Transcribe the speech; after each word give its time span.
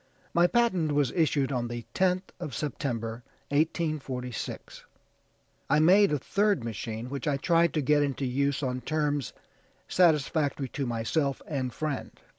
My 0.33 0.47
patent 0.47 0.93
was 0.93 1.11
issued 1.11 1.51
on 1.51 1.67
the 1.67 1.85
10th 1.93 2.31
of 2.39 2.55
September, 2.55 3.21
1846. 3.49 4.83
I 5.69 5.77
made 5.77 6.11
a 6.11 6.17
third 6.17 6.63
machine, 6.63 7.07
which 7.11 7.27
I 7.27 7.37
tried 7.37 7.71
to 7.75 7.81
get 7.83 8.01
into 8.01 8.25
use 8.25 8.63
on 8.63 8.81
terms 8.81 9.31
satisfactory 9.87 10.69
to 10.69 10.87
myself 10.87 11.39
and 11.47 11.71
friend. 11.71 12.19